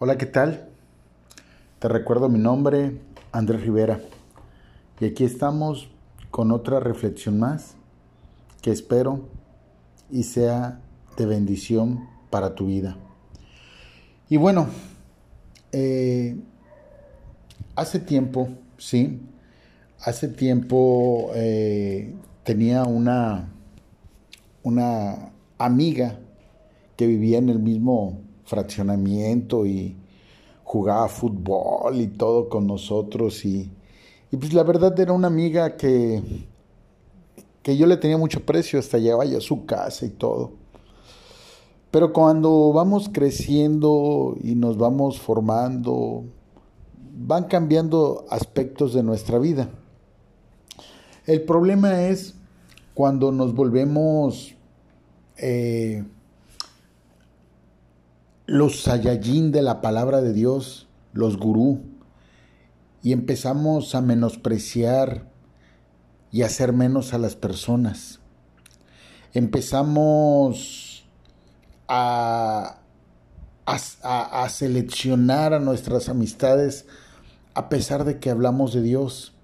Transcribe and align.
Hola, 0.00 0.16
¿qué 0.16 0.26
tal? 0.26 0.68
Te 1.80 1.88
recuerdo 1.88 2.28
mi 2.28 2.38
nombre, 2.38 3.00
Andrés 3.32 3.62
Rivera. 3.62 4.00
Y 5.00 5.06
aquí 5.06 5.24
estamos 5.24 5.90
con 6.30 6.52
otra 6.52 6.78
reflexión 6.78 7.40
más 7.40 7.74
que 8.62 8.70
espero 8.70 9.28
y 10.08 10.22
sea 10.22 10.80
de 11.16 11.26
bendición 11.26 12.08
para 12.30 12.54
tu 12.54 12.68
vida. 12.68 12.96
Y 14.28 14.36
bueno, 14.36 14.68
eh, 15.72 16.36
hace 17.74 17.98
tiempo, 17.98 18.50
sí, 18.76 19.20
hace 19.98 20.28
tiempo 20.28 21.32
eh, 21.34 22.14
tenía 22.44 22.84
una, 22.84 23.48
una 24.62 25.32
amiga 25.58 26.20
que 26.94 27.08
vivía 27.08 27.38
en 27.38 27.48
el 27.48 27.58
mismo 27.58 28.27
fraccionamiento 28.48 29.66
y 29.66 29.94
jugaba 30.64 31.08
fútbol 31.08 32.00
y 32.00 32.08
todo 32.08 32.48
con 32.48 32.66
nosotros 32.66 33.44
y, 33.44 33.70
pues 34.30 34.52
la 34.52 34.62
verdad 34.62 34.98
era 34.98 35.12
una 35.12 35.28
amiga 35.28 35.76
que, 35.76 36.22
que 37.62 37.76
yo 37.76 37.86
le 37.86 37.96
tenía 37.96 38.18
mucho 38.18 38.44
precio, 38.44 38.78
hasta 38.78 38.98
llevaba 38.98 39.24
a 39.24 39.40
su 39.40 39.64
casa 39.64 40.04
y 40.04 40.10
todo. 40.10 40.52
Pero 41.90 42.12
cuando 42.12 42.72
vamos 42.72 43.08
creciendo 43.10 44.36
y 44.42 44.54
nos 44.54 44.76
vamos 44.76 45.18
formando, 45.18 46.24
van 47.16 47.44
cambiando 47.44 48.26
aspectos 48.28 48.92
de 48.92 49.02
nuestra 49.02 49.38
vida. 49.38 49.70
El 51.24 51.42
problema 51.42 52.08
es 52.08 52.34
cuando 52.92 53.32
nos 53.32 53.54
volvemos 53.54 54.54
eh, 55.38 56.04
los 58.48 58.80
Saiyajin 58.80 59.52
de 59.52 59.60
la 59.60 59.82
palabra 59.82 60.22
de 60.22 60.32
Dios, 60.32 60.88
los 61.12 61.36
gurú, 61.36 61.82
y 63.02 63.12
empezamos 63.12 63.94
a 63.94 64.00
menospreciar 64.00 65.28
y 66.32 66.42
hacer 66.42 66.72
menos 66.72 67.12
a 67.12 67.18
las 67.18 67.36
personas. 67.36 68.20
Empezamos 69.34 71.06
a, 71.88 72.78
a, 73.66 74.44
a, 74.44 74.48
seleccionar 74.48 75.52
a 75.52 75.60
nuestras 75.60 76.08
amistades 76.08 76.86
a 77.52 77.68
pesar 77.68 78.04
de 78.04 78.18
que 78.18 78.30
hablamos 78.30 78.72
de 78.72 78.80
Dios. 78.80 79.34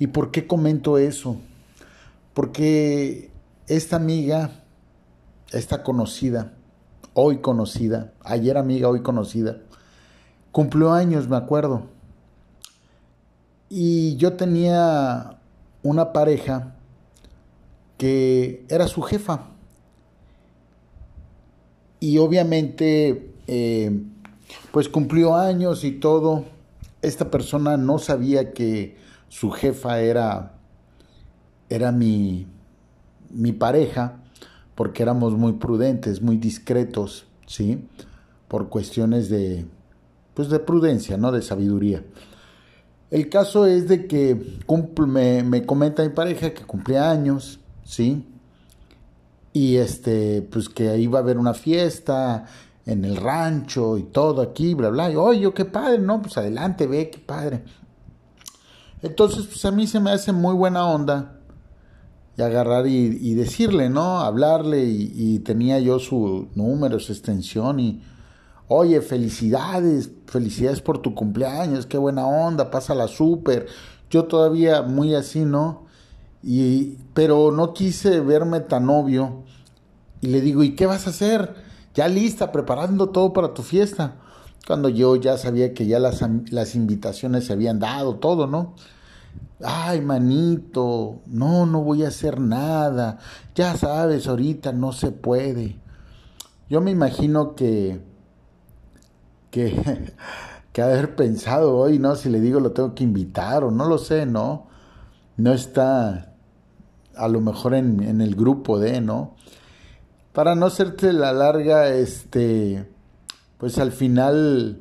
¿Y 0.00 0.08
por 0.08 0.32
qué 0.32 0.48
comento 0.48 0.98
eso? 0.98 1.36
Porque 2.34 3.30
esta 3.68 3.94
amiga, 3.94 4.50
esta 5.52 5.84
conocida, 5.84 6.54
hoy 7.14 7.38
conocida, 7.38 8.12
ayer 8.24 8.56
amiga, 8.56 8.88
hoy 8.88 9.02
conocida, 9.02 9.58
cumplió 10.50 10.92
años, 10.92 11.28
me 11.28 11.36
acuerdo. 11.36 11.82
Y 13.68 14.16
yo 14.16 14.34
tenía 14.34 15.38
una 15.82 16.12
pareja 16.12 16.74
que 17.96 18.64
era 18.68 18.86
su 18.88 19.02
jefa. 19.02 19.46
Y 22.00 22.18
obviamente, 22.18 23.32
eh, 23.46 24.02
pues 24.72 24.88
cumplió 24.88 25.36
años 25.36 25.84
y 25.84 25.92
todo. 25.92 26.44
Esta 27.00 27.30
persona 27.30 27.76
no 27.76 27.98
sabía 27.98 28.52
que 28.52 28.96
su 29.28 29.50
jefa 29.50 30.00
era, 30.00 30.54
era 31.68 31.92
mi, 31.92 32.46
mi 33.30 33.52
pareja 33.52 34.21
porque 34.74 35.02
éramos 35.02 35.34
muy 35.34 35.54
prudentes, 35.54 36.22
muy 36.22 36.36
discretos, 36.36 37.26
¿sí? 37.46 37.88
Por 38.48 38.68
cuestiones 38.68 39.28
de, 39.28 39.66
pues 40.34 40.48
de 40.48 40.58
prudencia, 40.58 41.16
¿no? 41.16 41.32
De 41.32 41.42
sabiduría. 41.42 42.02
El 43.10 43.28
caso 43.28 43.66
es 43.66 43.88
de 43.88 44.06
que 44.06 44.56
me, 45.06 45.42
me, 45.42 45.66
comenta 45.66 46.02
mi 46.02 46.08
pareja 46.08 46.54
que 46.54 46.64
cumple 46.64 46.98
años, 46.98 47.60
¿sí? 47.84 48.26
Y 49.52 49.76
este, 49.76 50.40
pues 50.40 50.70
que 50.70 50.96
iba 50.96 51.18
a 51.18 51.22
haber 51.22 51.36
una 51.36 51.52
fiesta 51.52 52.46
en 52.86 53.04
el 53.04 53.16
rancho 53.16 53.98
y 53.98 54.04
todo 54.04 54.40
aquí, 54.40 54.72
bla, 54.72 54.88
bla. 54.88 55.10
Y, 55.10 55.16
oye, 55.16 55.52
qué 55.52 55.66
padre, 55.66 55.98
¿no? 55.98 56.22
Pues 56.22 56.38
adelante, 56.38 56.86
ve, 56.86 57.10
qué 57.10 57.18
padre. 57.18 57.62
Entonces, 59.02 59.46
pues 59.46 59.62
a 59.66 59.70
mí 59.70 59.86
se 59.86 60.00
me 60.00 60.10
hace 60.10 60.32
muy 60.32 60.54
buena 60.54 60.86
onda 60.86 61.41
agarrar 62.42 62.86
y, 62.86 63.34
decirle, 63.34 63.88
¿no? 63.88 64.20
Hablarle 64.20 64.84
y, 64.84 65.38
tenía 65.40 65.78
yo 65.78 65.98
su 65.98 66.48
número, 66.54 66.98
su 67.00 67.12
extensión 67.12 67.80
y, 67.80 68.02
oye, 68.68 69.00
felicidades, 69.00 70.10
felicidades 70.26 70.80
por 70.80 70.98
tu 70.98 71.14
cumpleaños, 71.14 71.86
qué 71.86 71.98
buena 71.98 72.26
onda, 72.26 72.70
pásala 72.70 73.08
súper. 73.08 73.66
Yo 74.10 74.24
todavía 74.24 74.82
muy 74.82 75.14
así, 75.14 75.44
¿no? 75.44 75.86
Y, 76.42 76.96
pero 77.14 77.52
no 77.52 77.72
quise 77.72 78.20
verme 78.20 78.60
tan 78.60 78.88
obvio 78.90 79.44
y 80.22 80.28
le 80.28 80.40
digo, 80.40 80.62
¿y 80.62 80.74
qué 80.74 80.86
vas 80.86 81.06
a 81.06 81.10
hacer? 81.10 81.54
Ya 81.94 82.08
lista, 82.08 82.52
preparando 82.52 83.10
todo 83.10 83.32
para 83.32 83.54
tu 83.54 83.62
fiesta. 83.62 84.14
Cuando 84.66 84.88
yo 84.88 85.16
ya 85.16 85.36
sabía 85.36 85.74
que 85.74 85.86
ya 85.86 85.98
las, 85.98 86.24
las 86.50 86.74
invitaciones 86.76 87.46
se 87.46 87.52
habían 87.52 87.80
dado, 87.80 88.14
todo, 88.16 88.46
¿no? 88.46 88.74
Ay, 89.64 90.00
manito, 90.00 91.20
no, 91.26 91.66
no 91.66 91.82
voy 91.82 92.04
a 92.04 92.08
hacer 92.08 92.40
nada, 92.40 93.18
ya 93.54 93.76
sabes, 93.76 94.26
ahorita 94.26 94.72
no 94.72 94.92
se 94.92 95.12
puede. 95.12 95.76
Yo 96.68 96.80
me 96.80 96.90
imagino 96.90 97.54
que, 97.54 98.00
que, 99.50 100.12
que 100.72 100.82
haber 100.82 101.14
pensado 101.14 101.76
hoy, 101.76 101.98
¿no? 101.98 102.16
Si 102.16 102.28
le 102.28 102.40
digo 102.40 102.60
lo 102.60 102.72
tengo 102.72 102.94
que 102.94 103.04
invitar 103.04 103.64
o 103.64 103.70
no 103.70 103.86
lo 103.86 103.98
sé, 103.98 104.26
¿no? 104.26 104.66
No 105.36 105.52
está 105.52 106.34
a 107.14 107.28
lo 107.28 107.40
mejor 107.40 107.74
en, 107.74 108.02
en 108.02 108.20
el 108.20 108.34
grupo 108.34 108.78
de, 108.78 109.00
¿no? 109.00 109.34
Para 110.32 110.54
no 110.54 110.66
hacerte 110.66 111.12
la 111.12 111.32
larga, 111.32 111.88
este, 111.88 112.88
pues 113.58 113.78
al 113.78 113.92
final 113.92 114.80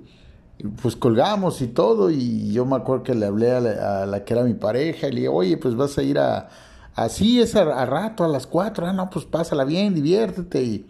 pues 0.82 0.96
colgamos 0.96 1.62
y 1.62 1.68
todo, 1.68 2.10
y 2.10 2.52
yo 2.52 2.66
me 2.66 2.76
acuerdo 2.76 3.04
que 3.04 3.16
le 3.16 3.26
hablé 3.26 3.52
a 3.52 3.60
la, 4.06 4.24
que 4.24 4.34
era 4.34 4.44
mi 4.44 4.54
pareja, 4.54 5.08
y 5.08 5.12
le 5.12 5.16
dije, 5.22 5.30
oye, 5.30 5.58
pues 5.58 5.76
vas 5.76 5.98
a 5.98 6.04
ir 6.04 6.20
a, 6.20 6.50
así 6.96 7.42
es 7.42 7.56
a, 7.56 7.86
rato, 7.86 8.24
a 8.24 8.28
las 8.28 8.48
cuatro, 8.48 8.86
ah, 8.86 8.94
no, 8.94 9.10
pues 9.10 9.26
pásala 9.26 9.64
bien, 9.64 9.96
diviértete, 9.96 10.64
y 10.64 10.88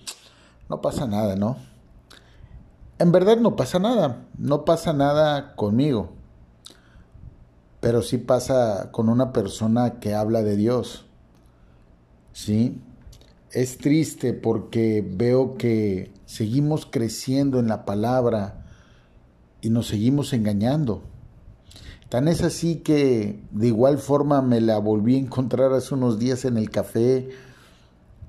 no 0.69 0.81
pasa 0.81 1.05
nada, 1.07 1.35
¿no? 1.35 1.57
En 2.99 3.11
verdad 3.11 3.37
no 3.37 3.55
pasa 3.55 3.79
nada, 3.79 4.25
no 4.37 4.63
pasa 4.63 4.93
nada 4.93 5.55
conmigo, 5.55 6.11
pero 7.79 8.01
sí 8.01 8.17
pasa 8.17 8.91
con 8.91 9.09
una 9.09 9.33
persona 9.33 9.99
que 9.99 10.13
habla 10.13 10.43
de 10.43 10.55
Dios, 10.55 11.05
¿sí? 12.31 12.79
Es 13.51 13.77
triste 13.77 14.33
porque 14.33 15.05
veo 15.05 15.57
que 15.57 16.13
seguimos 16.25 16.85
creciendo 16.85 17.59
en 17.59 17.67
la 17.67 17.83
palabra, 17.83 18.60
y 19.61 19.69
nos 19.69 19.87
seguimos 19.87 20.33
engañando. 20.33 21.03
Tan 22.09 22.27
es 22.27 22.43
así 22.43 22.77
que 22.77 23.41
de 23.51 23.67
igual 23.67 23.97
forma 23.97 24.41
me 24.41 24.59
la 24.59 24.79
volví 24.79 25.15
a 25.15 25.19
encontrar 25.19 25.71
hace 25.71 25.93
unos 25.93 26.19
días 26.19 26.43
en 26.43 26.57
el 26.57 26.69
café 26.69 27.29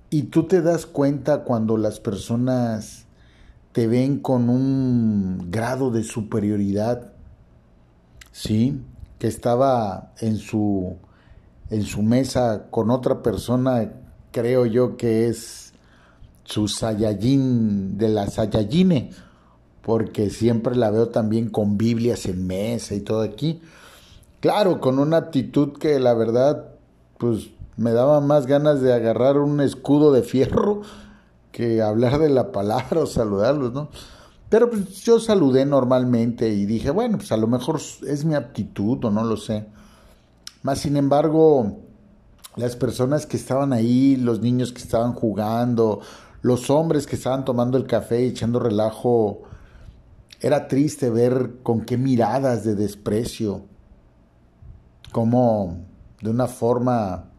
y 0.09 0.25
tú 0.25 0.45
te 0.45 0.63
das 0.63 0.87
cuenta 0.87 1.43
cuando 1.43 1.77
las 1.77 1.99
personas 1.99 3.07
te 3.73 3.87
ven 3.87 4.19
con 4.19 4.51
un 4.51 5.51
grado 5.51 5.91
de 5.91 6.05
superioridad, 6.05 7.13
¿sí? 8.31 8.81
Que 9.19 9.27
estaba 9.27 10.13
en 10.21 10.37
su, 10.37 10.97
en 11.71 11.83
su 11.83 12.03
mesa 12.03 12.67
con 12.71 12.91
otra 12.91 13.23
persona, 13.23 13.91
creo 14.31 14.67
yo 14.67 14.97
que 14.97 15.27
es 15.27 15.73
su 16.45 16.69
Saiyajin 16.69 17.97
de 17.97 18.11
la 18.11 18.29
Saiyajine 18.29 19.11
porque 19.83 20.31
siempre 20.31 20.77
la 20.77 20.91
veo 20.91 21.09
también 21.09 21.51
con 21.51 21.77
Biblias 21.77 22.27
en 22.27 22.47
mesa 22.47 22.95
y 22.95 23.01
todo 23.01 23.23
aquí. 23.23 23.61
Claro, 24.41 24.81
con 24.81 24.99
una 24.99 25.19
actitud 25.19 25.73
que 25.79 25.99
la 26.01 26.15
verdad, 26.15 26.69
pues 27.19 27.51
me 27.77 27.93
daba 27.93 28.21
más 28.21 28.47
ganas 28.47 28.81
de 28.81 28.93
agarrar 28.93 29.39
un 29.39 29.61
escudo 29.61 30.13
de 30.13 30.23
fierro 30.23 30.83
que 31.53 31.83
hablar 31.83 32.19
de 32.19 32.31
la 32.31 32.53
palabra 32.53 33.01
o 33.01 33.07
saludarlos, 33.07 33.73
¿no? 33.73 33.89
Pero 34.49 34.69
pues 34.69 35.03
yo 35.03 35.19
saludé 35.19 35.65
normalmente 35.65 36.51
y 36.51 36.67
dije, 36.67 36.91
bueno, 36.91 37.17
pues 37.17 37.33
a 37.33 37.39
lo 37.39 37.47
mejor 37.47 37.81
es 38.07 38.25
mi 38.25 38.35
aptitud 38.35 39.03
o 39.05 39.11
no 39.11 39.25
lo 39.25 39.39
sé. 39.39 39.65
Más 40.63 40.79
sin 40.79 40.97
embargo, 40.97 41.79
las 42.57 42.77
personas 42.77 43.25
que 43.25 43.39
estaban 43.39 43.73
ahí, 43.73 44.17
los 44.17 44.41
niños 44.41 44.73
que 44.73 44.83
estaban 44.83 45.15
jugando, 45.15 46.01
los 46.43 46.69
hombres 46.69 47.07
que 47.07 47.17
estaban 47.17 47.47
tomando 47.47 47.79
el 47.79 47.87
café 47.87 48.23
y 48.23 48.29
echando 48.29 48.59
relajo, 48.59 49.43
era 50.43 50.67
triste 50.67 51.09
ver 51.09 51.61
con 51.63 51.83
qué 51.83 51.97
miradas 51.97 52.65
de 52.65 52.75
desprecio, 52.75 53.65
como 55.13 55.79
de 56.21 56.31
una 56.31 56.49
forma 56.49 57.31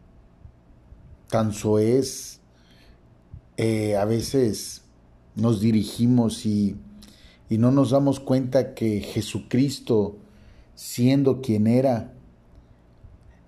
tan 1.28 1.52
soez, 1.52 2.40
eh, 3.58 3.96
a 3.96 4.06
veces 4.06 4.84
nos 5.34 5.60
dirigimos 5.60 6.46
y, 6.46 6.78
y 7.50 7.58
no 7.58 7.70
nos 7.70 7.90
damos 7.90 8.20
cuenta 8.20 8.72
que 8.72 9.00
Jesucristo, 9.00 10.16
siendo 10.74 11.42
quien 11.42 11.66
era, 11.66 12.14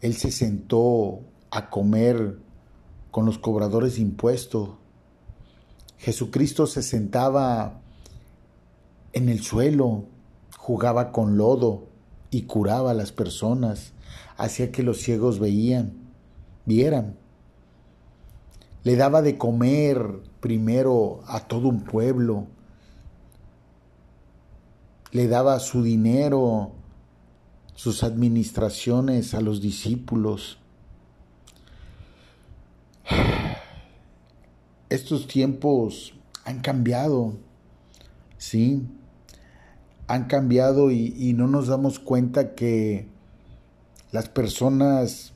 Él 0.03 0.15
se 0.15 0.33
sentó 0.33 1.21
a 1.51 1.71
comer 1.71 2.39
con 3.11 3.25
los 3.25 3.39
cobradores 3.39 3.95
de 3.95 4.03
impuestos. 4.03 4.71
Jesucristo 5.97 6.67
se 6.67 6.83
sentaba 6.83 7.81
en 9.17 9.31
el 9.31 9.43
suelo, 9.43 10.05
jugaba 10.59 11.11
con 11.11 11.39
lodo 11.39 11.89
y 12.31 12.43
curaba 12.43 12.91
a 12.91 12.95
las 12.95 13.13
personas, 13.13 13.95
hacía 14.37 14.71
que 14.71 14.83
los 14.83 14.99
ciegos 14.99 15.39
veían, 15.39 15.95
vieran. 16.67 17.17
Le 18.85 18.95
daba 18.95 19.23
de 19.23 19.39
comer 19.39 20.21
primero 20.41 21.23
a 21.29 21.49
todo 21.49 21.69
un 21.69 21.85
pueblo, 21.85 22.47
le 25.13 25.29
daba 25.29 25.61
su 25.61 25.83
dinero, 25.83 26.73
sus 27.75 28.05
administraciones 28.05 29.33
a 29.33 29.41
los 29.41 29.63
discípulos. 29.63 30.59
Estos 34.91 35.27
tiempos 35.27 36.13
han 36.45 36.61
cambiado, 36.61 37.33
¿sí? 38.37 38.87
Han 40.09 40.25
cambiado 40.25 40.91
y, 40.91 41.33
no 41.35 41.49
nos 41.49 41.67
damos 41.67 41.99
cuenta 41.99 42.55
que 42.55 43.09
las 44.13 44.29
personas 44.29 45.33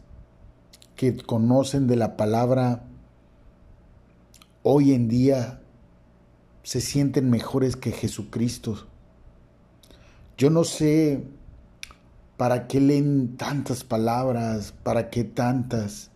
que 0.96 1.16
conocen 1.16 1.86
de 1.86 1.96
la 1.96 2.16
palabra 2.16 2.84
hoy 4.62 4.92
en 4.92 5.08
día 5.08 5.60
se 6.62 6.80
sienten 6.80 7.30
mejores 7.30 7.76
que 7.76 7.90
Jesucristo. 7.90 8.86
Yo 10.36 10.50
no 10.50 10.64
sé 10.64 11.24
para 12.36 12.66
qué 12.66 12.80
leen 12.80 13.36
tantas 13.36 13.84
palabras, 13.84 14.72
para 14.82 15.10
qué 15.10 15.24
tantas. 15.24 16.10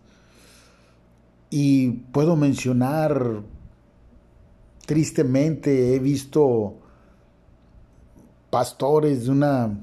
Y 1.49 1.91
puedo 2.11 2.35
mencionar, 2.35 3.43
tristemente, 4.85 5.95
he 5.95 5.99
visto 5.99 6.79
pastores 8.55 9.25
de 9.25 9.31
una 9.31 9.81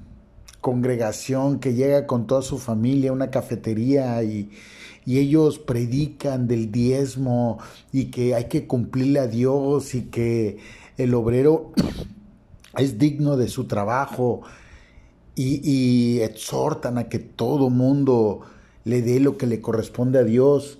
congregación 0.62 1.60
que 1.60 1.74
llega 1.74 2.06
con 2.06 2.26
toda 2.26 2.40
su 2.40 2.56
familia 2.56 3.10
a 3.10 3.12
una 3.12 3.30
cafetería 3.30 4.22
y, 4.22 4.50
y 5.04 5.18
ellos 5.18 5.58
predican 5.58 6.48
del 6.48 6.72
diezmo 6.72 7.58
y 7.92 8.06
que 8.06 8.34
hay 8.34 8.44
que 8.46 8.66
cumplirle 8.66 9.20
a 9.20 9.26
Dios 9.26 9.94
y 9.94 10.04
que 10.04 10.56
el 10.96 11.12
obrero 11.12 11.72
es 12.78 12.98
digno 12.98 13.36
de 13.36 13.48
su 13.48 13.66
trabajo 13.66 14.40
y, 15.34 16.20
exhortan 16.20 16.96
a 16.96 17.10
que 17.10 17.18
todo 17.18 17.68
mundo 17.68 18.40
le 18.84 19.02
dé 19.02 19.20
lo 19.20 19.36
que 19.36 19.46
le 19.46 19.60
corresponde 19.60 20.18
a 20.18 20.24
Dios, 20.24 20.78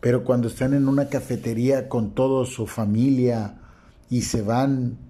pero 0.00 0.24
cuando 0.24 0.48
están 0.48 0.72
en 0.72 0.88
una 0.88 1.10
cafetería 1.10 1.86
con 1.86 2.12
toda 2.12 2.46
su 2.46 2.66
familia 2.66 3.60
y 4.08 4.22
se 4.22 4.40
van, 4.40 5.09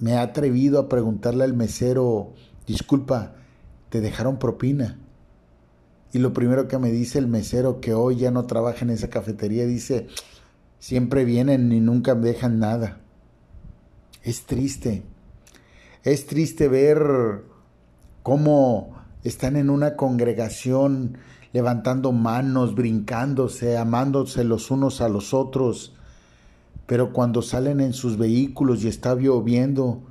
me 0.00 0.14
ha 0.14 0.22
atrevido 0.22 0.80
a 0.80 0.88
preguntarle 0.88 1.44
al 1.44 1.54
mesero, 1.54 2.32
disculpa, 2.66 3.34
¿te 3.90 4.00
dejaron 4.00 4.38
propina? 4.38 4.98
Y 6.12 6.18
lo 6.18 6.32
primero 6.32 6.66
que 6.66 6.78
me 6.78 6.90
dice 6.90 7.18
el 7.18 7.28
mesero 7.28 7.80
que 7.80 7.94
hoy 7.94 8.16
ya 8.16 8.30
no 8.30 8.46
trabaja 8.46 8.84
en 8.84 8.90
esa 8.90 9.10
cafetería, 9.10 9.66
dice, 9.66 10.08
siempre 10.78 11.24
vienen 11.24 11.70
y 11.70 11.80
nunca 11.80 12.14
me 12.14 12.28
dejan 12.28 12.58
nada. 12.58 13.00
Es 14.22 14.46
triste. 14.46 15.04
Es 16.02 16.26
triste 16.26 16.66
ver 16.68 17.44
cómo 18.22 18.96
están 19.22 19.56
en 19.56 19.70
una 19.70 19.96
congregación 19.96 21.18
levantando 21.52 22.12
manos, 22.12 22.74
brincándose, 22.74 23.76
amándose 23.76 24.44
los 24.44 24.70
unos 24.70 25.00
a 25.00 25.08
los 25.08 25.34
otros, 25.34 25.94
pero 26.90 27.12
cuando 27.12 27.40
salen 27.40 27.78
en 27.78 27.92
sus 27.92 28.18
vehículos 28.18 28.82
y 28.82 28.88
está 28.88 29.14
lloviendo, 29.14 30.02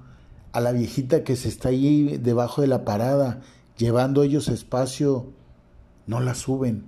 a 0.54 0.62
la 0.62 0.72
viejita 0.72 1.26
que 1.26 1.36
se 1.36 1.50
está 1.50 1.68
ahí 1.68 2.18
debajo 2.24 2.62
de 2.62 2.68
la 2.68 2.86
parada, 2.86 3.42
llevando 3.78 4.24
ellos 4.24 4.48
espacio, 4.48 5.26
no 6.08 6.22
la 6.22 6.36
suben. 6.36 6.86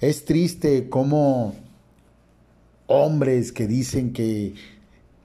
Es 0.00 0.24
triste 0.24 0.88
cómo 0.88 1.54
hombres 2.86 3.52
que 3.52 3.66
dicen 3.66 4.14
que 4.14 4.54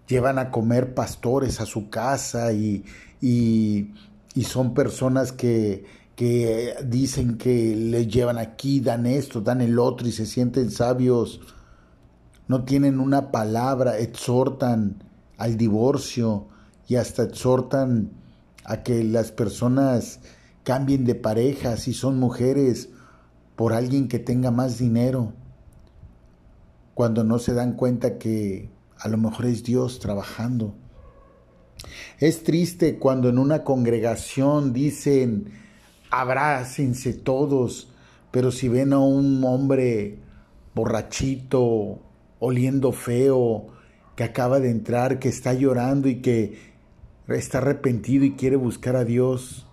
llevan 0.06 0.38
a 0.38 0.52
comer 0.52 0.94
pastores 0.94 1.62
a 1.62 1.66
su 1.66 1.90
casa 1.90 2.52
y, 2.52 2.84
y, 3.22 3.94
son 4.44 4.74
personas 4.74 5.32
que, 5.32 5.86
que 6.18 6.76
dicen 6.84 7.38
que 7.38 7.78
le 7.78 8.08
llevan 8.08 8.40
aquí, 8.40 8.82
dan 8.82 9.06
esto, 9.06 9.40
dan 9.40 9.62
el 9.62 9.80
otro 9.80 10.06
y 10.06 10.12
se 10.12 10.26
sienten 10.26 10.70
sabios. 10.70 11.40
No 12.50 12.66
tienen 12.66 13.00
una 13.00 13.32
palabra, 13.32 14.00
exhortan 14.00 15.04
al 15.38 15.56
divorcio 15.56 16.48
y 16.88 16.96
hasta 16.96 17.22
exhortan 17.22 18.10
a 18.66 18.82
que 18.82 19.04
las 19.04 19.32
personas 19.32 20.20
cambien 20.64 21.06
de 21.06 21.14
pareja 21.14 21.78
si 21.78 21.94
son 21.94 22.20
mujeres 22.20 22.90
por 23.56 23.72
alguien 23.72 24.08
que 24.08 24.18
tenga 24.18 24.50
más 24.50 24.80
dinero, 24.80 25.34
cuando 26.96 27.24
no 27.24 27.38
se 27.38 27.54
dan 27.54 27.74
cuenta 27.74 28.18
que 28.18 28.72
a 28.98 29.10
lo 29.10 29.18
mejor 29.18 29.46
es 29.46 29.64
Dios 29.64 30.00
trabajando. 30.00 30.74
Es 32.18 32.44
triste 32.44 32.98
cuando 32.98 33.30
en 33.30 33.38
una 33.38 33.64
congregación 33.64 34.74
dicen, 34.74 35.52
abrácense 36.10 37.14
todos, 37.14 37.92
pero 38.32 38.50
si 38.50 38.70
ven 38.70 38.94
a 38.94 39.00
un 39.00 39.44
hombre 39.44 40.18
borrachito, 40.74 42.09
oliendo 42.40 42.92
feo, 42.92 43.68
que 44.16 44.24
acaba 44.24 44.60
de 44.60 44.72
entrar, 44.72 45.20
que 45.20 45.30
está 45.30 45.54
llorando 45.54 46.08
y 46.08 46.22
que 46.22 46.58
está 47.28 47.60
arrepentido 47.60 48.26
y 48.26 48.34
quiere 48.34 48.56
buscar 48.56 48.96
a 48.96 49.06
Dios, 49.06 49.68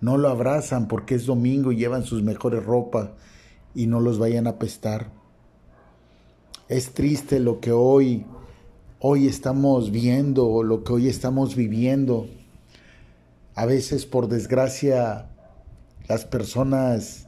no 0.00 0.18
lo 0.18 0.28
abrazan 0.28 0.88
porque 0.88 1.14
es 1.14 1.26
domingo 1.26 1.72
y 1.72 1.76
llevan 1.76 2.04
sus 2.04 2.22
mejores 2.22 2.64
ropas 2.64 3.10
y 3.74 3.86
no 3.86 4.00
los 4.00 4.18
vayan 4.18 4.46
a 4.46 4.58
pestar. 4.58 5.10
Es 6.68 6.92
triste 6.92 7.40
lo 7.40 7.60
que 7.60 7.72
hoy 7.72 8.24
hoy 9.00 9.26
estamos 9.26 9.90
viendo, 9.90 10.62
lo 10.62 10.84
que 10.84 10.92
hoy 10.92 11.08
estamos 11.08 11.56
viviendo. 11.56 12.28
A 13.54 13.66
veces, 13.66 14.06
por 14.06 14.28
desgracia, 14.28 15.30
las 16.06 16.26
personas 16.26 17.26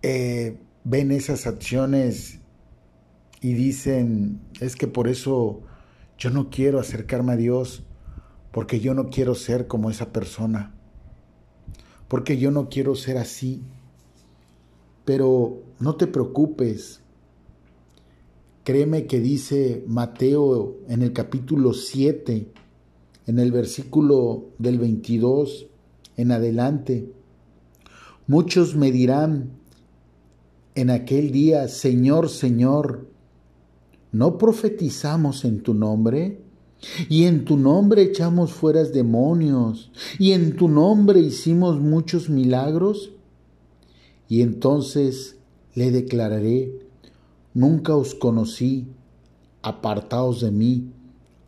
eh, 0.00 0.58
ven 0.84 1.12
esas 1.12 1.46
acciones 1.46 2.40
y 3.42 3.52
dicen, 3.52 4.40
es 4.60 4.74
que 4.76 4.86
por 4.86 5.08
eso 5.08 5.60
yo 6.16 6.30
no 6.30 6.48
quiero 6.48 6.78
acercarme 6.78 7.32
a 7.32 7.36
Dios, 7.36 7.82
porque 8.52 8.80
yo 8.80 8.94
no 8.94 9.10
quiero 9.10 9.34
ser 9.34 9.66
como 9.66 9.90
esa 9.90 10.12
persona, 10.12 10.74
porque 12.08 12.38
yo 12.38 12.50
no 12.50 12.70
quiero 12.70 12.94
ser 12.94 13.18
así. 13.18 13.62
Pero 15.04 15.62
no 15.80 15.96
te 15.96 16.06
preocupes, 16.06 17.02
Créeme 18.64 19.08
que 19.08 19.18
dice 19.18 19.82
Mateo 19.88 20.76
en 20.86 21.02
el 21.02 21.12
capítulo 21.12 21.72
7, 21.72 22.46
en 23.26 23.38
el 23.40 23.50
versículo 23.50 24.50
del 24.58 24.78
22 24.78 25.66
en 26.16 26.30
adelante. 26.30 27.10
Muchos 28.28 28.76
me 28.76 28.92
dirán 28.92 29.50
en 30.76 30.90
aquel 30.90 31.32
día, 31.32 31.66
Señor, 31.66 32.28
Señor, 32.28 33.08
¿no 34.12 34.38
profetizamos 34.38 35.44
en 35.44 35.62
tu 35.62 35.74
nombre? 35.74 36.40
Y 37.08 37.24
en 37.24 37.44
tu 37.44 37.56
nombre 37.56 38.02
echamos 38.02 38.52
fuera 38.52 38.82
demonios, 38.84 39.92
y 40.18 40.32
en 40.32 40.56
tu 40.56 40.68
nombre 40.68 41.20
hicimos 41.20 41.80
muchos 41.80 42.28
milagros. 42.28 43.12
Y 44.28 44.42
entonces 44.42 45.36
le 45.74 45.90
declararé, 45.90 46.82
Nunca 47.54 47.94
os 47.94 48.14
conocí, 48.14 48.88
apartaos 49.60 50.40
de 50.40 50.50
mí, 50.50 50.90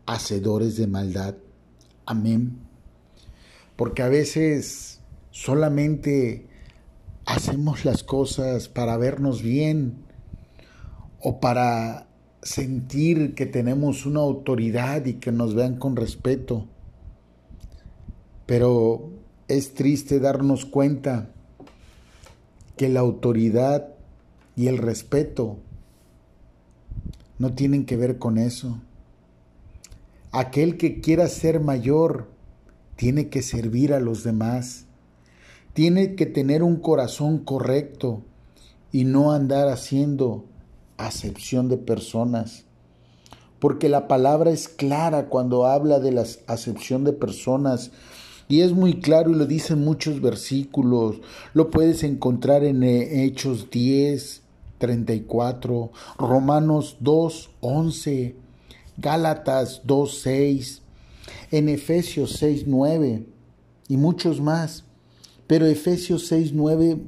hacedores 0.05 0.77
de 0.77 0.85
maldad. 0.85 1.35
Amén. 2.05 2.59
Porque 3.75 4.03
a 4.03 4.07
veces 4.07 5.01
solamente 5.31 6.47
hacemos 7.25 7.85
las 7.85 8.03
cosas 8.03 8.69
para 8.69 8.97
vernos 8.97 9.41
bien 9.41 10.05
o 11.19 11.39
para 11.39 12.07
sentir 12.45 13.33
que 13.33 13.47
tenemos 13.47 14.05
una 14.05 14.19
autoridad 14.19 15.03
y 15.07 15.15
que 15.15 15.31
nos 15.31 15.55
vean 15.55 15.77
con 15.77 15.95
respeto. 15.95 16.67
Pero 18.45 19.09
es 19.47 19.73
triste 19.73 20.19
darnos 20.19 20.65
cuenta 20.65 21.31
que 22.77 22.87
la 22.87 22.99
autoridad 22.99 23.87
y 24.55 24.67
el 24.67 24.77
respeto 24.77 25.57
no 27.39 27.55
tienen 27.55 27.85
que 27.85 27.97
ver 27.97 28.19
con 28.19 28.37
eso. 28.37 28.79
Aquel 30.31 30.77
que 30.77 31.01
quiera 31.01 31.27
ser 31.27 31.59
mayor 31.59 32.29
tiene 32.95 33.29
que 33.29 33.41
servir 33.41 33.91
a 33.91 33.99
los 33.99 34.23
demás. 34.23 34.85
Tiene 35.73 36.13
que 36.13 36.27
tener 36.27 36.61
un 36.61 36.75
corazón 36.75 37.39
correcto 37.39 38.21
y 38.91 39.03
no 39.03 39.31
andar 39.31 39.67
haciendo 39.67 40.45
acepción 40.97 41.69
de 41.69 41.77
personas. 41.77 42.65
Porque 43.59 43.89
la 43.89 44.07
palabra 44.07 44.51
es 44.51 44.67
clara 44.67 45.27
cuando 45.27 45.65
habla 45.65 45.99
de 45.99 46.11
la 46.11 46.25
acepción 46.47 47.03
de 47.03 47.13
personas. 47.13 47.91
Y 48.47 48.61
es 48.61 48.73
muy 48.73 48.99
claro 48.99 49.31
y 49.31 49.35
lo 49.35 49.45
dicen 49.45 49.83
muchos 49.83 50.21
versículos. 50.21 51.17
Lo 51.53 51.71
puedes 51.71 52.03
encontrar 52.03 52.63
en 52.63 52.83
Hechos 52.83 53.69
10, 53.71 54.43
34, 54.77 55.91
Romanos 56.19 56.97
2, 56.99 57.49
11, 57.61 58.35
Gálatas 58.97 59.81
2, 59.85 60.19
6, 60.21 60.81
en 61.51 61.69
Efesios 61.69 62.33
6, 62.33 62.65
9 62.67 63.25
y 63.87 63.97
muchos 63.97 64.41
más. 64.41 64.83
Pero 65.47 65.65
Efesios 65.65 66.27
6, 66.27 66.51
9 66.53 66.99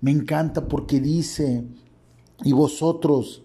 me 0.00 0.10
encanta 0.10 0.68
porque 0.68 1.00
dice, 1.00 1.64
y 2.44 2.52
vosotros, 2.52 3.42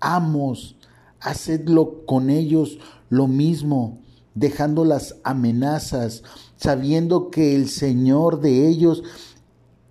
amos, 0.00 0.76
hacedlo 1.20 2.04
con 2.06 2.30
ellos 2.30 2.78
lo 3.10 3.26
mismo, 3.26 3.98
dejando 4.34 4.84
las 4.84 5.16
amenazas, 5.24 6.22
sabiendo 6.56 7.30
que 7.30 7.54
el 7.54 7.68
Señor 7.68 8.40
de 8.40 8.68
ellos 8.68 9.02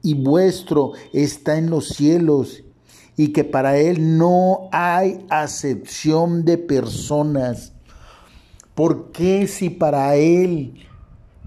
y 0.01 0.13
vuestro 0.13 0.93
está 1.13 1.57
en 1.57 1.69
los 1.69 1.89
cielos 1.89 2.63
y 3.17 3.29
que 3.29 3.43
para 3.43 3.77
Él 3.77 4.17
no 4.17 4.69
hay 4.71 5.25
acepción 5.29 6.45
de 6.45 6.57
personas. 6.57 7.73
¿Por 8.75 9.11
qué 9.11 9.47
si 9.47 9.71
para 9.71 10.15
Él, 10.15 10.85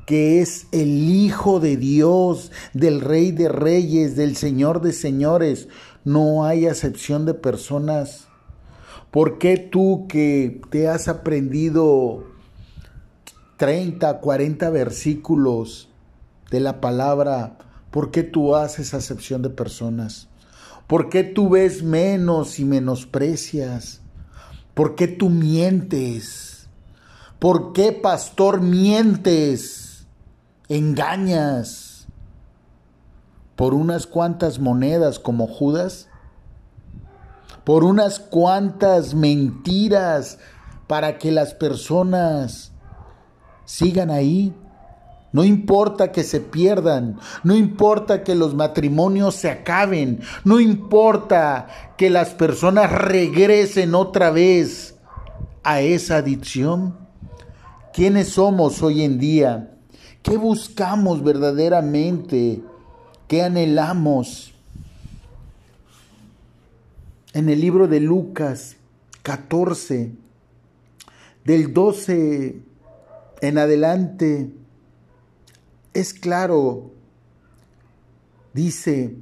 que 0.05 0.41
es 0.41 0.67
el 0.73 1.09
Hijo 1.09 1.61
de 1.61 1.77
Dios, 1.77 2.51
del 2.75 3.01
Rey 3.01 3.31
de 3.31 3.49
Reyes, 3.49 4.17
del 4.17 4.37
Señor 4.37 4.83
de 4.83 4.93
Señores, 4.93 5.69
no 6.05 6.45
hay 6.45 6.67
acepción 6.67 7.27
de 7.27 7.35
personas? 7.35 8.29
¿Por 9.11 9.39
qué 9.39 9.57
tú 9.57 10.07
que 10.09 10.61
te 10.71 10.89
has 10.89 11.09
aprendido 11.09 12.25
30, 13.57 14.21
40 14.21 14.71
versículos 14.71 15.89
de 16.51 16.61
la 16.61 16.81
palabra, 16.81 17.59
por 17.91 18.11
qué 18.11 18.23
tú 18.23 18.57
haces 18.57 18.95
acepción 18.95 19.43
de 19.43 19.51
personas? 19.51 20.29
¿Por 20.87 21.09
qué 21.09 21.25
tú 21.25 21.51
ves 21.51 21.83
menos 21.83 22.59
y 22.59 22.65
menosprecias? 22.65 24.01
¿Por 24.75 24.95
qué 24.95 25.09
tú 25.09 25.29
mientes? 25.29 26.69
¿Por 27.39 27.73
qué, 27.73 27.93
pastor, 27.93 28.61
mientes? 28.61 30.07
¿Engañas? 30.69 31.90
¿Por 33.61 33.75
unas 33.75 34.07
cuantas 34.07 34.59
monedas 34.59 35.19
como 35.19 35.47
Judas? 35.47 36.09
¿Por 37.63 37.85
unas 37.85 38.19
cuantas 38.19 39.13
mentiras 39.13 40.39
para 40.87 41.19
que 41.19 41.31
las 41.31 41.53
personas 41.53 42.73
sigan 43.67 44.11
ahí? 44.11 44.55
No 45.33 45.45
importa 45.45 46.11
que 46.11 46.25
se 46.25 46.41
pierdan, 46.41 47.19
no 47.45 47.55
importa 47.55 48.25
que 48.25 48.35
los 48.35 48.55
matrimonios 48.55 49.35
se 49.35 49.51
acaben, 49.51 50.23
no 50.43 50.59
importa 50.59 51.67
que 51.99 52.09
las 52.09 52.31
personas 52.31 52.91
regresen 52.91 53.95
otra 53.95 54.31
vez 54.31 54.95
a 55.65 55.83
esa 55.83 56.17
adicción. 56.17 56.97
¿Quiénes 57.93 58.31
somos 58.31 58.83
hoy 58.83 59.03
en 59.03 59.19
día? 59.19 59.77
¿Qué 60.23 60.39
buscamos 60.39 61.23
verdaderamente? 61.23 62.63
¿Qué 63.31 63.43
anhelamos? 63.43 64.53
En 67.33 67.49
el 67.49 67.61
libro 67.61 67.87
de 67.87 68.01
Lucas 68.01 68.75
14, 69.23 70.11
del 71.45 71.73
12 71.73 72.61
en 73.41 73.59
adelante, 73.59 74.51
es 75.95 76.13
claro, 76.13 76.91
dice, 78.53 79.15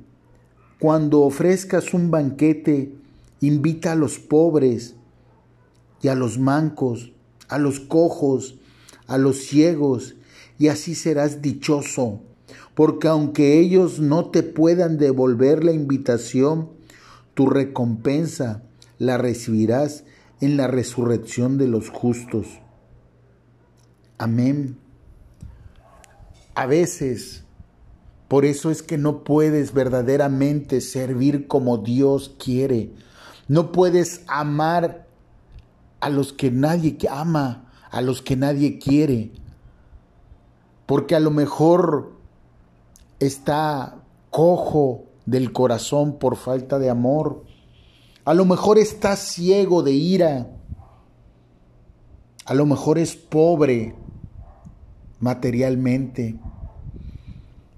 cuando 0.78 1.20
ofrezcas 1.20 1.92
un 1.92 2.10
banquete, 2.10 2.94
invita 3.42 3.92
a 3.92 3.94
los 3.94 4.18
pobres 4.18 4.94
y 6.00 6.08
a 6.08 6.14
los 6.14 6.38
mancos 6.38 7.12
a 7.48 7.58
los 7.58 7.78
cojos, 7.78 8.56
a 9.06 9.18
los 9.18 9.36
ciegos, 9.36 10.16
y 10.58 10.68
así 10.68 10.94
serás 10.94 11.42
dichoso, 11.42 12.22
porque 12.78 13.08
aunque 13.08 13.58
ellos 13.58 13.98
no 13.98 14.26
te 14.30 14.44
puedan 14.44 14.98
devolver 14.98 15.64
la 15.64 15.72
invitación, 15.72 16.70
tu 17.34 17.46
recompensa 17.46 18.62
la 18.98 19.18
recibirás 19.18 20.04
en 20.40 20.56
la 20.56 20.68
resurrección 20.68 21.58
de 21.58 21.66
los 21.66 21.88
justos. 21.88 22.46
Amén. 24.16 24.78
A 26.54 26.66
veces, 26.66 27.42
por 28.28 28.44
eso 28.44 28.70
es 28.70 28.84
que 28.84 28.96
no 28.96 29.24
puedes 29.24 29.74
verdaderamente 29.74 30.80
servir 30.80 31.48
como 31.48 31.78
Dios 31.78 32.36
quiere. 32.38 32.92
No 33.48 33.72
puedes 33.72 34.22
amar 34.28 35.08
a 35.98 36.10
los 36.10 36.32
que 36.32 36.52
nadie 36.52 36.96
ama, 37.10 37.72
a 37.90 38.00
los 38.02 38.22
que 38.22 38.36
nadie 38.36 38.78
quiere. 38.78 39.32
Porque 40.86 41.16
a 41.16 41.20
lo 41.20 41.32
mejor 41.32 42.17
está 43.20 44.02
cojo 44.30 45.04
del 45.26 45.52
corazón 45.52 46.18
por 46.18 46.36
falta 46.36 46.78
de 46.78 46.90
amor. 46.90 47.44
A 48.24 48.34
lo 48.34 48.44
mejor 48.44 48.78
está 48.78 49.16
ciego 49.16 49.82
de 49.82 49.92
ira. 49.92 50.50
A 52.44 52.54
lo 52.54 52.66
mejor 52.66 52.98
es 52.98 53.16
pobre 53.16 53.94
materialmente. 55.20 56.38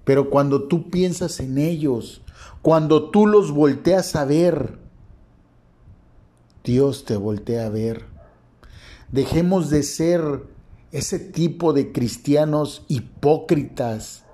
Pero 0.03 0.29
cuando 0.29 0.67
tú 0.67 0.89
piensas 0.89 1.39
en 1.39 1.57
ellos, 1.57 2.21
cuando 2.61 3.09
tú 3.09 3.27
los 3.27 3.51
volteas 3.51 4.15
a 4.15 4.25
ver, 4.25 4.79
Dios 6.63 7.05
te 7.05 7.17
voltea 7.17 7.65
a 7.65 7.69
ver. 7.69 8.05
Dejemos 9.11 9.69
de 9.69 9.83
ser 9.83 10.43
ese 10.91 11.19
tipo 11.19 11.73
de 11.73 11.91
cristianos 11.91 12.85
hipócritas 12.87 14.25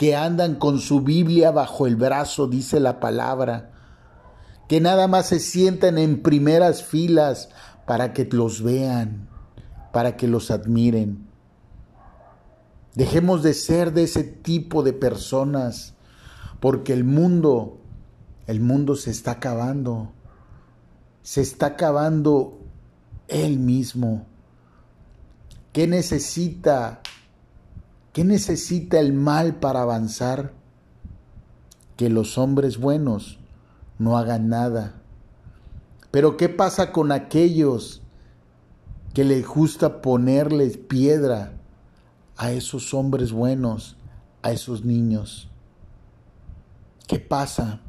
que 0.00 0.16
andan 0.16 0.54
con 0.54 0.78
su 0.78 1.02
Biblia 1.02 1.50
bajo 1.50 1.86
el 1.86 1.94
brazo, 1.94 2.46
dice 2.46 2.80
la 2.80 3.00
palabra, 3.00 3.70
que 4.66 4.80
nada 4.80 5.08
más 5.08 5.26
se 5.26 5.38
sientan 5.38 5.98
en 5.98 6.22
primeras 6.22 6.82
filas 6.82 7.50
para 7.86 8.14
que 8.14 8.24
los 8.24 8.62
vean, 8.62 9.28
para 9.92 10.16
que 10.16 10.26
los 10.26 10.50
admiren. 10.50 11.28
Dejemos 12.94 13.42
de 13.42 13.52
ser 13.52 13.92
de 13.92 14.04
ese 14.04 14.24
tipo 14.24 14.82
de 14.82 14.94
personas, 14.94 15.92
porque 16.60 16.94
el 16.94 17.04
mundo, 17.04 17.82
el 18.46 18.60
mundo 18.60 18.96
se 18.96 19.10
está 19.10 19.32
acabando, 19.32 20.12
se 21.20 21.42
está 21.42 21.66
acabando 21.66 22.58
él 23.28 23.58
mismo. 23.58 24.24
¿Qué 25.74 25.86
necesita? 25.86 27.02
¿Qué 28.12 28.24
necesita 28.24 28.98
el 28.98 29.12
mal 29.12 29.60
para 29.60 29.82
avanzar? 29.82 30.52
Que 31.96 32.10
los 32.10 32.38
hombres 32.38 32.78
buenos 32.78 33.38
no 33.98 34.18
hagan 34.18 34.48
nada. 34.48 35.00
Pero 36.10 36.36
¿qué 36.36 36.48
pasa 36.48 36.90
con 36.90 37.12
aquellos 37.12 38.02
que 39.14 39.22
les 39.22 39.46
gusta 39.46 40.02
ponerles 40.02 40.76
piedra 40.76 41.52
a 42.36 42.50
esos 42.50 42.94
hombres 42.94 43.30
buenos, 43.30 43.96
a 44.42 44.50
esos 44.50 44.84
niños? 44.84 45.48
¿Qué 47.06 47.20
pasa? 47.20 47.80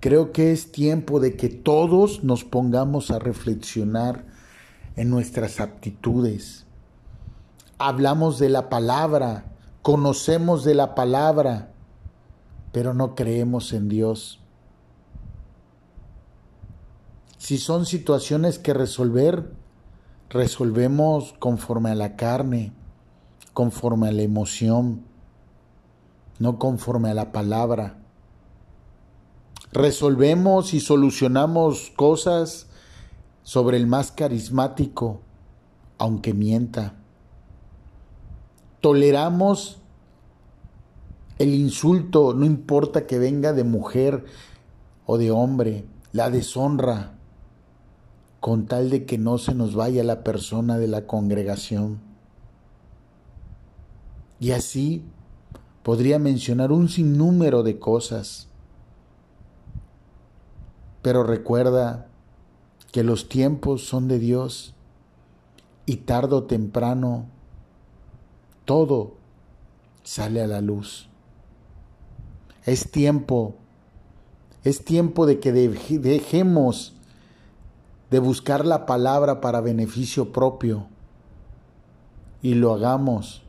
Creo 0.00 0.32
que 0.32 0.52
es 0.52 0.72
tiempo 0.72 1.20
de 1.20 1.36
que 1.36 1.48
todos 1.48 2.22
nos 2.22 2.44
pongamos 2.44 3.10
a 3.10 3.18
reflexionar 3.18 4.26
en 4.96 5.08
nuestras 5.08 5.60
aptitudes. 5.60 6.66
Hablamos 7.80 8.38
de 8.38 8.48
la 8.48 8.68
palabra, 8.68 9.46
conocemos 9.82 10.62
de 10.62 10.74
la 10.74 10.94
palabra, 10.94 11.72
pero 12.70 12.94
no 12.94 13.14
creemos 13.14 13.72
en 13.72 13.88
Dios. 13.88 14.38
Si 17.38 17.58
son 17.58 17.86
situaciones 17.86 18.58
que 18.58 18.74
resolver, 18.74 19.52
resolvemos 20.28 21.34
conforme 21.40 21.90
a 21.90 21.94
la 21.96 22.14
carne, 22.14 22.72
conforme 23.52 24.08
a 24.08 24.12
la 24.12 24.22
emoción, 24.22 25.02
no 26.38 26.58
conforme 26.58 27.10
a 27.10 27.14
la 27.14 27.32
palabra 27.32 28.00
resolvemos 29.72 30.74
y 30.74 30.80
solucionamos 30.80 31.92
cosas 31.96 32.66
sobre 33.42 33.76
el 33.76 33.86
más 33.86 34.12
carismático, 34.12 35.20
aunque 35.98 36.34
mienta. 36.34 36.94
Toleramos 38.80 39.78
el 41.38 41.54
insulto, 41.54 42.34
no 42.34 42.44
importa 42.44 43.06
que 43.06 43.18
venga 43.18 43.52
de 43.52 43.64
mujer 43.64 44.24
o 45.06 45.16
de 45.16 45.30
hombre, 45.30 45.86
la 46.12 46.28
deshonra, 46.28 47.14
con 48.40 48.66
tal 48.66 48.90
de 48.90 49.06
que 49.06 49.18
no 49.18 49.38
se 49.38 49.54
nos 49.54 49.74
vaya 49.74 50.04
la 50.04 50.22
persona 50.22 50.78
de 50.78 50.88
la 50.88 51.06
congregación. 51.06 52.00
Y 54.38 54.52
así 54.52 55.02
podría 55.82 56.18
mencionar 56.18 56.72
un 56.72 56.88
sinnúmero 56.88 57.62
de 57.62 57.78
cosas. 57.78 58.48
Pero 61.02 61.22
recuerda 61.22 62.08
que 62.92 63.04
los 63.04 63.28
tiempos 63.28 63.86
son 63.86 64.08
de 64.08 64.18
Dios 64.18 64.74
y 65.86 65.96
tarde 65.96 66.36
o 66.36 66.44
temprano 66.44 67.26
todo 68.70 69.16
sale 70.04 70.40
a 70.40 70.46
la 70.46 70.60
luz. 70.60 71.08
Es 72.64 72.88
tiempo, 72.92 73.56
es 74.62 74.84
tiempo 74.84 75.26
de 75.26 75.40
que 75.40 75.50
dejemos 75.50 76.94
de 78.12 78.20
buscar 78.20 78.64
la 78.64 78.86
palabra 78.86 79.40
para 79.40 79.60
beneficio 79.60 80.30
propio 80.30 80.86
y 82.42 82.54
lo 82.54 82.72
hagamos 82.72 83.42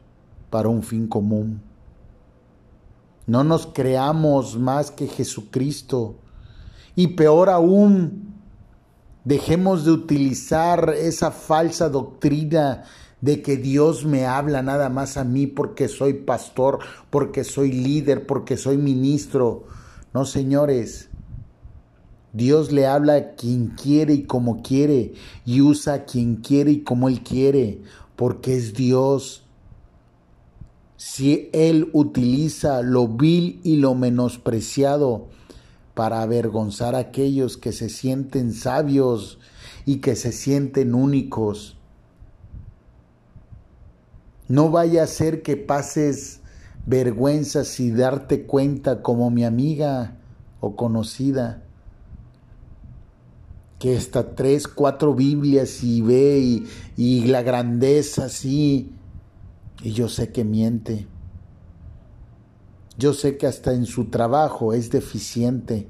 para 0.50 0.70
un 0.70 0.82
fin 0.82 1.06
común. 1.06 1.62
No 3.28 3.44
nos 3.44 3.68
creamos 3.68 4.58
más 4.58 4.90
que 4.90 5.06
Jesucristo 5.06 6.16
y 6.96 7.10
peor 7.10 7.52
aún, 7.52 8.34
dejemos 9.24 9.86
de 9.86 9.92
utilizar 9.92 10.96
esa 10.98 11.30
falsa 11.30 11.90
doctrina 11.90 12.86
de 13.22 13.42
que 13.42 13.58
Dios 13.58 14.04
me 14.04 14.26
habla 14.26 14.62
nada 14.62 14.90
más 14.90 15.18
a 15.18 15.24
mí 15.24 15.48
porque 15.48 15.88
soy 15.88 16.14
pastor, 16.14 16.80
porque 17.10 17.44
soy 17.44 17.72
líder, 17.72 18.26
porque 18.26 18.58
soy 18.58 18.78
ministro. 18.78 19.64
No, 20.14 20.26
señores, 20.26 21.10
Dios 22.34 22.72
le 22.72 22.88
habla 22.88 23.16
a 23.16 23.36
quien 23.36 23.68
quiere 23.68 24.14
y 24.14 24.24
como 24.24 24.62
quiere 24.62 25.14
y 25.46 25.62
usa 25.62 25.94
a 25.94 26.06
quien 26.06 26.38
quiere 26.38 26.72
y 26.72 26.82
como 26.82 27.10
Él 27.10 27.24
quiere, 27.24 27.82
porque 28.16 28.56
es 28.56 28.74
Dios. 28.74 29.44
Si 30.98 31.50
Él 31.54 31.90
utiliza 31.94 32.82
lo 32.82 33.08
vil 33.08 33.60
y 33.64 33.78
lo 33.78 33.96
menospreciado 33.96 35.28
para 35.94 36.22
avergonzar 36.22 36.96
a 36.96 37.00
aquellos 37.00 37.58
que 37.58 37.72
se 37.72 37.90
sienten 37.90 38.54
sabios 38.54 39.40
y 39.86 39.98
que 39.98 40.16
se 40.16 40.32
sienten 40.32 40.96
únicos, 40.96 41.78
no 44.52 44.70
vaya 44.70 45.04
a 45.04 45.08
ser 45.08 45.44
que 45.44 45.56
pases 45.56 46.42
vergüenzas 46.86 47.80
y 47.80 47.92
darte 47.92 48.46
cuenta 48.46 49.02
como 49.02 49.30
mi 49.30 49.46
amiga 49.46 50.18
o 50.60 50.76
conocida 50.76 51.64
que 53.80 53.96
está 53.96 54.36
tres, 54.36 54.68
cuatro 54.68 55.16
Biblias 55.16 55.84
y 55.84 56.02
ve 56.02 56.40
y, 56.40 56.68
y 56.98 57.26
la 57.28 57.42
grandeza 57.42 58.26
así. 58.26 58.94
Y 59.82 59.94
yo 59.94 60.08
sé 60.08 60.32
que 60.32 60.44
miente. 60.44 61.08
Yo 62.96 63.16
sé 63.16 63.38
que 63.38 63.48
hasta 63.48 63.74
en 63.74 63.88
su 63.88 64.06
trabajo 64.06 64.74
es 64.74 64.92
deficiente. 64.92 65.88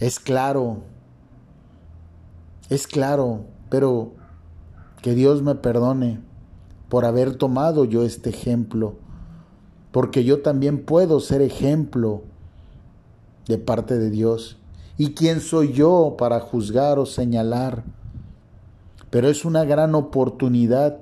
Es 0.00 0.20
claro. 0.20 0.82
Es 2.68 2.86
claro, 2.86 3.46
pero 3.70 4.12
que 5.04 5.14
Dios 5.14 5.42
me 5.42 5.54
perdone 5.54 6.18
por 6.88 7.04
haber 7.04 7.36
tomado 7.36 7.84
yo 7.84 8.04
este 8.04 8.30
ejemplo, 8.30 8.94
porque 9.92 10.24
yo 10.24 10.40
también 10.40 10.82
puedo 10.82 11.20
ser 11.20 11.42
ejemplo 11.42 12.22
de 13.46 13.58
parte 13.58 13.98
de 13.98 14.08
Dios. 14.08 14.56
¿Y 14.96 15.10
quién 15.10 15.42
soy 15.42 15.74
yo 15.74 16.14
para 16.16 16.40
juzgar 16.40 16.98
o 16.98 17.04
señalar? 17.04 17.84
Pero 19.10 19.28
es 19.28 19.44
una 19.44 19.64
gran 19.64 19.94
oportunidad 19.94 20.96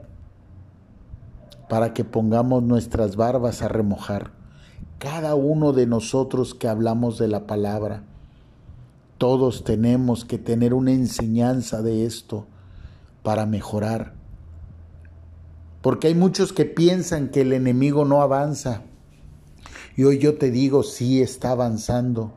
para 1.68 1.94
que 1.94 2.03
pongamos 2.03 2.64
nuestras 2.64 3.14
barbas 3.14 3.62
a 3.62 3.68
remojar. 3.68 4.33
Cada 4.98 5.37
uno 5.37 5.72
de 5.72 5.87
nosotros 5.87 6.57
que 6.57 6.66
hablamos 6.66 7.18
de 7.18 7.29
la 7.29 7.46
palabra, 7.46 8.03
todos 9.16 9.62
tenemos 9.62 10.24
que 10.24 10.38
tener 10.38 10.74
una 10.74 10.90
enseñanza 10.90 11.83
de 11.83 12.05
esto 12.05 12.48
para 13.22 13.46
mejorar. 13.46 14.14
Porque 15.80 16.08
hay 16.08 16.14
muchos 16.14 16.52
que 16.52 16.64
piensan 16.64 17.28
que 17.28 17.42
el 17.42 17.52
enemigo 17.52 18.04
no 18.04 18.22
avanza. 18.22 18.82
Y 19.96 20.04
hoy 20.04 20.18
yo 20.18 20.38
te 20.38 20.50
digo, 20.50 20.82
sí 20.82 21.22
está 21.22 21.50
avanzando 21.50 22.32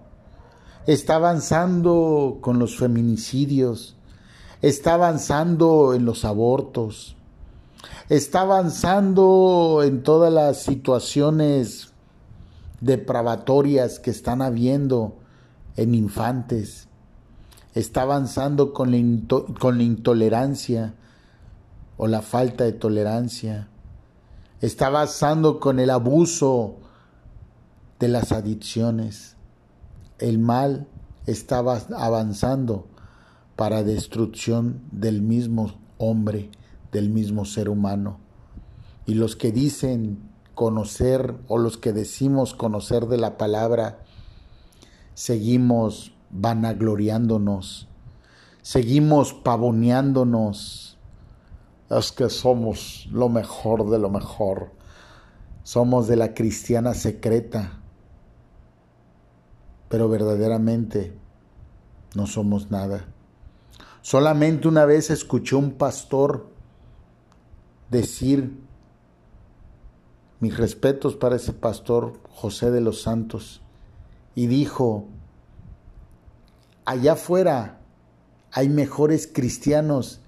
está 0.88 1.16
avanzando 1.16 2.38
con 2.42 2.60
los 2.60 2.78
feminicidios, 2.78 3.96
está 4.62 4.94
avanzando 4.94 5.94
en 5.94 6.06
los 6.06 6.26
abortos, 6.26 7.16
está 8.10 8.42
avanzando 8.42 9.82
en 9.84 10.04
todas 10.04 10.32
las 10.32 10.62
situaciones 10.62 11.92
depravatorias 12.82 14.00
que 14.00 14.12
están 14.12 14.42
habiendo 14.42 15.18
en 15.76 15.96
infantes, 15.96 16.85
está 17.76 18.02
avanzando 18.02 18.74
con 18.74 18.92
la, 18.92 18.98
con 19.60 19.78
la 19.78 19.84
intolerancia 19.84 20.96
o 21.98 22.08
la 22.08 22.24
falta 22.24 22.64
de 22.64 22.74
tolerancia, 22.74 23.68
está 24.62 24.88
avanzando 24.88 25.60
con 25.60 25.80
el 25.80 25.92
abuso 25.92 26.78
de 28.00 28.08
las 28.08 28.32
adicciones 28.32 29.36
el 30.20 30.40
mal 30.40 30.88
estaba 31.26 31.82
avanzando 31.98 32.88
para 33.56 33.84
destrucción 33.84 34.82
del 34.92 35.22
mismo 35.22 35.74
hombre, 35.98 36.50
del 36.92 37.10
mismo 37.10 37.46
ser 37.46 37.70
humano. 37.70 38.20
Y 39.06 39.16
los 39.16 39.36
que 39.36 39.52
dicen 39.52 40.20
conocer 40.56 41.36
o 41.48 41.58
los 41.58 41.78
que 41.78 41.94
decimos 41.94 42.54
conocer 42.54 43.08
de 43.08 43.18
la 43.18 43.38
palabra, 43.38 44.00
seguimos 45.14 46.14
vanagloriándonos, 46.32 47.88
seguimos 48.62 49.34
pavoneándonos. 49.34 50.98
Es 51.90 52.12
que 52.12 52.30
somos 52.30 53.08
lo 53.12 53.30
mejor 53.30 53.90
de 53.90 54.00
lo 54.00 54.10
mejor. 54.10 54.72
Somos 55.64 56.08
de 56.08 56.16
la 56.16 56.34
cristiana 56.34 56.94
secreta 56.94 57.80
pero 59.96 60.10
verdaderamente 60.10 61.18
no 62.16 62.28
somos 62.28 62.72
nada. 62.72 63.06
Solamente 64.02 64.68
una 64.68 64.86
vez 64.86 65.10
escuché 65.10 65.56
un 65.56 65.72
pastor 65.72 66.48
decir, 67.90 68.60
mis 70.40 70.58
respetos 70.58 71.16
para 71.16 71.38
ese 71.38 71.54
pastor 71.54 72.20
José 72.30 72.72
de 72.72 72.82
los 72.82 73.02
Santos, 73.02 73.62
y 74.36 74.48
dijo, 74.48 75.06
allá 76.86 77.14
afuera 77.14 77.80
hay 78.52 78.70
mejores 78.70 79.28
cristianos 79.28 80.22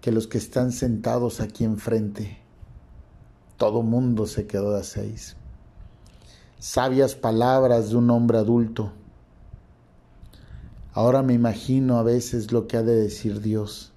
que 0.00 0.12
los 0.12 0.26
que 0.26 0.38
están 0.38 0.72
sentados 0.72 1.40
aquí 1.40 1.64
enfrente. 1.64 2.38
Todo 3.56 3.82
mundo 3.82 4.26
se 4.26 4.46
quedó 4.46 4.72
de 4.74 4.82
seis 4.82 5.36
sabias 6.62 7.16
palabras 7.16 7.90
de 7.90 7.96
un 7.96 8.08
hombre 8.08 8.38
adulto. 8.38 8.92
Ahora 10.92 11.20
me 11.24 11.34
imagino 11.34 11.98
a 11.98 12.04
veces 12.04 12.52
lo 12.52 12.68
que 12.68 12.76
ha 12.76 12.84
de 12.84 12.94
decir 12.94 13.40
Dios. 13.40 13.92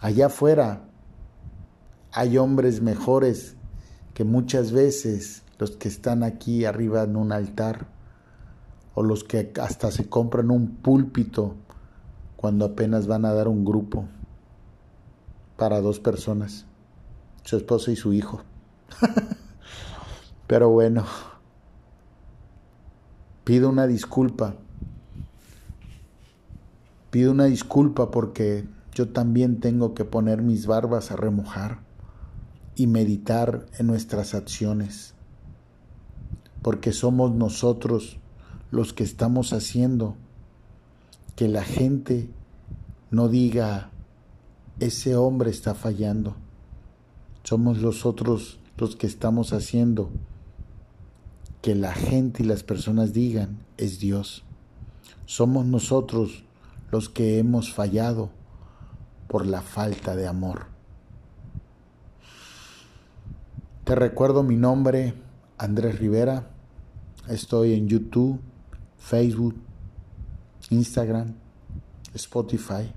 Allá 0.00 0.26
afuera 0.26 0.84
hay 2.12 2.38
hombres 2.38 2.80
mejores 2.80 3.56
que 4.14 4.22
muchas 4.22 4.70
veces 4.70 5.42
los 5.58 5.72
que 5.72 5.88
están 5.88 6.22
aquí 6.22 6.64
arriba 6.64 7.02
en 7.02 7.16
un 7.16 7.32
altar 7.32 7.88
o 8.98 9.04
los 9.04 9.22
que 9.22 9.52
hasta 9.62 9.92
se 9.92 10.08
compran 10.08 10.50
un 10.50 10.74
púlpito 10.74 11.54
cuando 12.34 12.64
apenas 12.64 13.06
van 13.06 13.26
a 13.26 13.32
dar 13.32 13.46
un 13.46 13.64
grupo 13.64 14.08
para 15.56 15.80
dos 15.80 16.00
personas, 16.00 16.66
su 17.44 17.56
esposo 17.56 17.92
y 17.92 17.96
su 17.96 18.12
hijo. 18.12 18.42
Pero 20.48 20.70
bueno, 20.70 21.04
pido 23.44 23.68
una 23.68 23.86
disculpa. 23.86 24.56
Pido 27.12 27.30
una 27.30 27.44
disculpa 27.44 28.10
porque 28.10 28.66
yo 28.92 29.10
también 29.10 29.60
tengo 29.60 29.94
que 29.94 30.04
poner 30.04 30.42
mis 30.42 30.66
barbas 30.66 31.12
a 31.12 31.16
remojar 31.16 31.78
y 32.74 32.88
meditar 32.88 33.66
en 33.78 33.86
nuestras 33.86 34.34
acciones. 34.34 35.14
Porque 36.62 36.90
somos 36.92 37.30
nosotros 37.30 38.18
los 38.70 38.92
que 38.92 39.04
estamos 39.04 39.52
haciendo 39.52 40.16
que 41.36 41.48
la 41.48 41.62
gente 41.62 42.28
no 43.10 43.28
diga, 43.28 43.90
ese 44.80 45.16
hombre 45.16 45.50
está 45.50 45.74
fallando. 45.74 46.36
Somos 47.44 47.78
nosotros 47.78 48.58
los 48.76 48.96
que 48.96 49.06
estamos 49.06 49.52
haciendo 49.52 50.10
que 51.62 51.74
la 51.74 51.92
gente 51.92 52.42
y 52.42 52.46
las 52.46 52.62
personas 52.62 53.12
digan, 53.12 53.58
es 53.76 53.98
Dios. 53.98 54.44
Somos 55.26 55.66
nosotros 55.66 56.44
los 56.90 57.08
que 57.08 57.38
hemos 57.38 57.72
fallado 57.72 58.30
por 59.28 59.46
la 59.46 59.62
falta 59.62 60.16
de 60.16 60.26
amor. 60.26 60.66
Te 63.84 63.94
recuerdo 63.94 64.42
mi 64.42 64.56
nombre, 64.56 65.14
Andrés 65.56 65.98
Rivera. 65.98 66.50
Estoy 67.28 67.74
en 67.74 67.88
YouTube, 67.88 68.40
Facebook, 68.98 69.54
Instagram, 70.70 71.34
Spotify. 72.14 72.92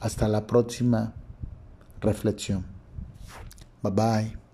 Hasta 0.00 0.28
la 0.28 0.46
próxima 0.46 1.14
reflexión. 2.00 2.64
Bye 3.82 3.92
bye. 3.92 4.45